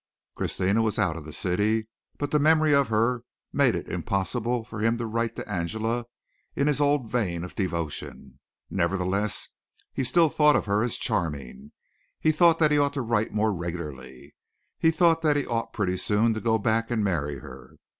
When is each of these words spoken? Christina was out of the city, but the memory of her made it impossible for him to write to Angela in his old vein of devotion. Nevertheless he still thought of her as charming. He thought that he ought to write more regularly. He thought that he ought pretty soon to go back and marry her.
Christina 0.33 0.81
was 0.81 0.97
out 0.97 1.15
of 1.15 1.25
the 1.25 1.31
city, 1.31 1.87
but 2.17 2.31
the 2.31 2.39
memory 2.39 2.73
of 2.73 2.87
her 2.87 3.23
made 3.53 3.75
it 3.75 3.87
impossible 3.87 4.63
for 4.63 4.79
him 4.79 4.97
to 4.97 5.05
write 5.05 5.35
to 5.35 5.47
Angela 5.47 6.07
in 6.55 6.65
his 6.65 6.81
old 6.81 7.07
vein 7.11 7.43
of 7.43 7.53
devotion. 7.53 8.39
Nevertheless 8.71 9.49
he 9.93 10.03
still 10.03 10.27
thought 10.29 10.55
of 10.55 10.65
her 10.65 10.81
as 10.81 10.97
charming. 10.97 11.71
He 12.19 12.31
thought 12.31 12.57
that 12.57 12.71
he 12.71 12.79
ought 12.79 12.93
to 12.93 13.01
write 13.01 13.31
more 13.31 13.53
regularly. 13.53 14.33
He 14.79 14.89
thought 14.89 15.21
that 15.21 15.35
he 15.35 15.45
ought 15.45 15.71
pretty 15.71 15.97
soon 15.97 16.33
to 16.33 16.41
go 16.41 16.57
back 16.57 16.89
and 16.89 17.03
marry 17.03 17.37
her. 17.37 17.75